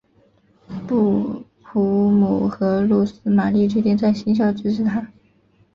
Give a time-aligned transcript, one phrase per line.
[0.87, 1.43] 布
[1.75, 5.11] 卢姆和露丝玛丽决定在新校支持他。